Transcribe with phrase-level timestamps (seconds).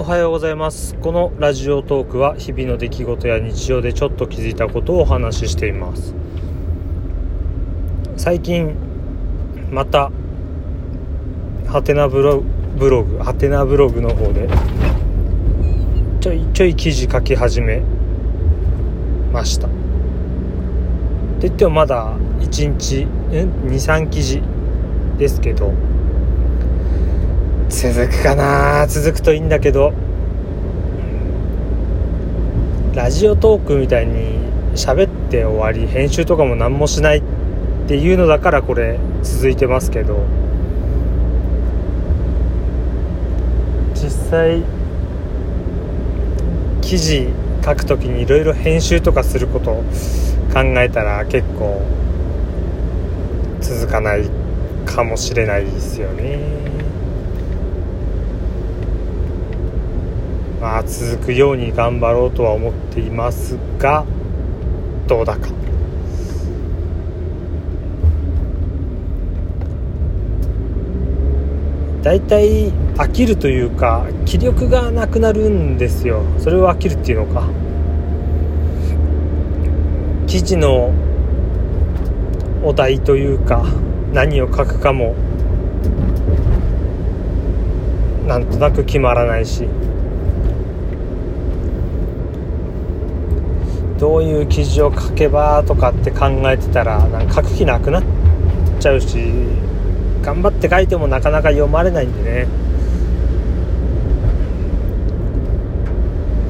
[0.00, 0.94] おはようございます。
[0.94, 6.14] このラジオトークは日々の出来事や日常でちょっと気づいたことをお話ししています。
[8.16, 8.74] 最近
[9.70, 10.10] また
[11.66, 12.40] ハテナブロ
[13.04, 14.48] グハテナブログの方で
[16.22, 17.82] ちょいちょい記事書き始め
[19.34, 19.66] ました。
[19.66, 19.76] って
[21.42, 24.40] 言ってもまだ1日23記事
[25.18, 25.74] ですけど
[27.80, 28.86] 続くかな。
[28.86, 29.94] 続くといいんだけど。
[32.94, 34.34] ラジオトークみたいに
[34.74, 37.22] 喋って終わり編集とかも何もしないっ
[37.88, 40.26] ていうのだからこれ続いてますけど。
[43.94, 44.62] 実際
[46.82, 47.28] 記事
[47.64, 49.82] 書くときにいろいろ編集とかすること
[50.52, 51.80] 考えたら結構
[53.62, 54.28] 続かない
[54.84, 56.60] かもしれないですよね。
[60.84, 64.04] 続くように頑張ろうとは思っていますが
[65.06, 65.48] どうだか。
[72.02, 76.22] だいたい飽きるというか気力がなくなるんですよ。
[76.38, 77.48] それを飽きるっていうのか。
[80.26, 80.92] 記事の
[82.62, 83.64] お題というか
[84.12, 85.14] 何を書くかも
[88.26, 89.66] なんとなく決まらないし。
[94.00, 98.02] どういう記事を書けばとかって考えてたらなんか書く気なくなっ
[98.80, 99.18] ちゃうし
[100.22, 102.48] 頑張って書いてもなかなか読まれないんでね。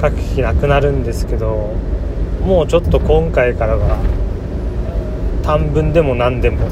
[0.00, 1.72] 書く気なくなるんですけど
[2.44, 3.96] もうちょっと今回からは
[5.42, 6.68] 短文でも何でも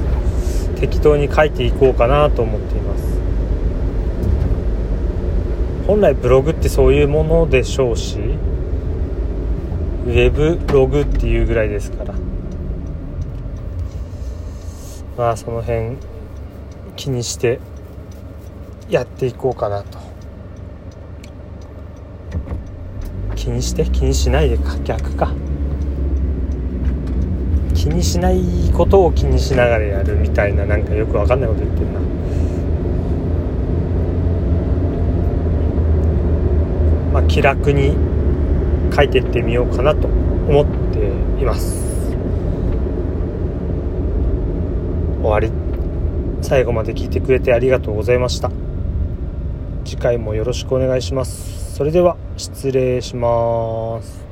[0.77, 3.05] 適当に書いていこうかなと思っています。
[5.87, 8.19] 本来ブログってそういうものでしょうし
[10.05, 12.15] ウェブログっていうぐらいですから。
[15.17, 15.97] まあその辺
[16.97, 17.59] 気にして
[18.89, 19.99] やっていこうかなと。
[23.35, 23.85] 気にして？
[23.85, 25.33] 気にしないでか逆か。
[27.75, 28.43] 気にしない
[28.75, 32.01] ことを気にしながらやるみたいななんかよくわかんないこと言ってるな。
[37.13, 37.97] まあ気楽に
[38.95, 41.09] 書いてってみようかなと思って
[41.43, 42.15] います。
[45.21, 45.51] 終わり。
[46.43, 48.51] 最後まで聞いてくれてありがとうございました。
[49.85, 51.75] 次回もよろしくお願いします。
[51.75, 54.24] それでは失礼します。